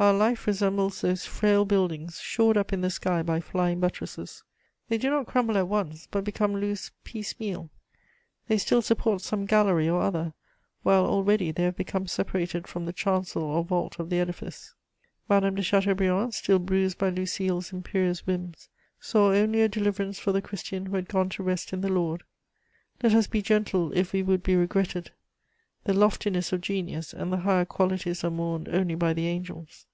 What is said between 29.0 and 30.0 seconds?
the angels.